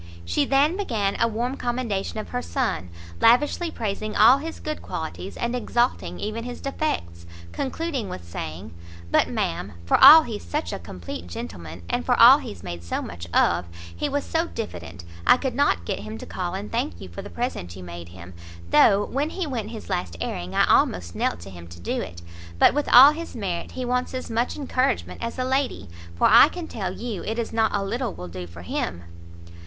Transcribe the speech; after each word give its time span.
She 0.25 0.45
then 0.45 0.77
began 0.77 1.15
a 1.21 1.27
warm 1.27 1.57
commendation 1.57 2.17
of 2.17 2.29
her 2.29 2.41
son, 2.41 2.89
lavishly 3.19 3.69
praising 3.69 4.15
all 4.15 4.39
his 4.39 4.59
good 4.59 4.81
qualities, 4.81 5.37
and 5.37 5.55
exalting 5.55 6.19
even 6.19 6.43
his 6.43 6.59
defects, 6.59 7.27
concluding 7.51 8.09
with 8.09 8.23
saying 8.27 8.73
"But, 9.11 9.27
ma'am, 9.29 9.73
for 9.85 10.03
all 10.03 10.23
he's 10.23 10.43
such 10.43 10.73
a 10.73 10.79
complete 10.79 11.27
gentleman, 11.27 11.83
and 11.87 12.03
for 12.03 12.19
all 12.19 12.39
he's 12.39 12.63
made 12.63 12.81
so 12.83 13.03
much 13.03 13.27
of, 13.31 13.67
he 13.95 14.09
was 14.09 14.23
so 14.23 14.47
diffident, 14.47 15.03
I 15.27 15.37
could 15.37 15.53
not 15.53 15.85
get 15.85 15.99
him 15.99 16.17
to 16.17 16.25
call 16.25 16.55
and 16.55 16.71
thank 16.71 16.99
you 16.99 17.07
for 17.07 17.21
the 17.21 17.29
present 17.29 17.75
you 17.75 17.83
made 17.83 18.09
him, 18.09 18.33
though, 18.71 19.05
when 19.05 19.29
he 19.29 19.45
went 19.45 19.69
his 19.69 19.87
last 19.87 20.17
airing, 20.19 20.55
I 20.55 20.65
almost 20.65 21.13
knelt 21.13 21.41
to 21.41 21.51
him 21.51 21.67
to 21.67 21.79
do 21.79 22.01
it. 22.01 22.23
But, 22.57 22.73
with 22.73 22.89
all 22.91 23.11
his 23.11 23.35
merit, 23.35 23.73
he 23.73 23.85
wants 23.85 24.15
as 24.15 24.31
much 24.31 24.57
encouragement 24.57 25.21
as 25.21 25.37
a 25.37 25.43
lady, 25.45 25.87
for 26.15 26.25
I 26.27 26.47
can 26.47 26.67
tell 26.67 26.91
you 26.91 27.23
it 27.23 27.37
is 27.37 27.53
not 27.53 27.71
a 27.75 27.83
little 27.83 28.15
will 28.15 28.27
do 28.27 28.47
for 28.47 28.63
him." 28.63 29.03